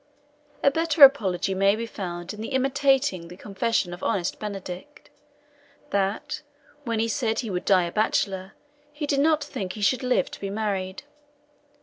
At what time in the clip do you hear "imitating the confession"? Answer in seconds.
2.47-3.93